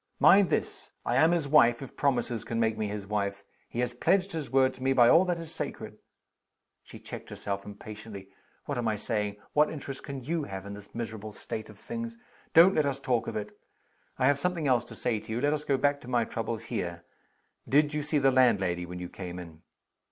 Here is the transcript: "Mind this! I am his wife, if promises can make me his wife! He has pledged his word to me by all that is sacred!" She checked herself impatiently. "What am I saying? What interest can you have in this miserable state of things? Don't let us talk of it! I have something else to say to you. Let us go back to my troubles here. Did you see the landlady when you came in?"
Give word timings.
"Mind 0.19 0.49
this! 0.49 0.93
I 1.05 1.17
am 1.17 1.29
his 1.31 1.47
wife, 1.47 1.83
if 1.83 1.95
promises 1.95 2.43
can 2.43 2.59
make 2.59 2.75
me 2.75 2.87
his 2.87 3.05
wife! 3.05 3.43
He 3.69 3.81
has 3.81 3.93
pledged 3.93 4.31
his 4.31 4.49
word 4.49 4.73
to 4.73 4.81
me 4.81 4.93
by 4.93 5.07
all 5.07 5.25
that 5.25 5.37
is 5.37 5.53
sacred!" 5.53 5.99
She 6.81 6.97
checked 6.97 7.29
herself 7.29 7.67
impatiently. 7.67 8.29
"What 8.65 8.79
am 8.79 8.87
I 8.87 8.95
saying? 8.95 9.35
What 9.53 9.69
interest 9.69 10.01
can 10.03 10.23
you 10.23 10.45
have 10.45 10.65
in 10.65 10.73
this 10.73 10.95
miserable 10.95 11.33
state 11.33 11.69
of 11.69 11.77
things? 11.77 12.17
Don't 12.55 12.73
let 12.73 12.87
us 12.87 12.99
talk 12.99 13.27
of 13.27 13.35
it! 13.37 13.55
I 14.17 14.25
have 14.25 14.39
something 14.39 14.67
else 14.67 14.85
to 14.85 14.95
say 14.95 15.19
to 15.19 15.31
you. 15.31 15.39
Let 15.39 15.53
us 15.53 15.63
go 15.65 15.77
back 15.77 16.01
to 16.01 16.07
my 16.07 16.25
troubles 16.25 16.63
here. 16.63 17.03
Did 17.69 17.93
you 17.93 18.01
see 18.01 18.17
the 18.17 18.31
landlady 18.31 18.87
when 18.87 18.97
you 18.97 19.07
came 19.07 19.37
in?" 19.37 19.61